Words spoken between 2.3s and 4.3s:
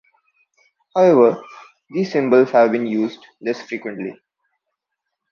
have been used less frequently.